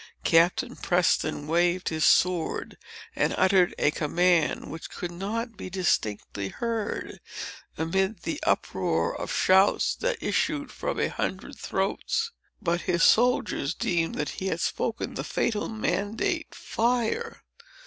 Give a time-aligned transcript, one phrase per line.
[0.23, 2.75] Captain Preston waved his sword,
[3.15, 7.19] and uttered a command which could not be distinctly heard,
[7.77, 12.31] amid the uproar of shouts that issued from a hundred throats.
[12.59, 17.43] But his soldiers deemed that he had spoken the fatal mandate—"fire!"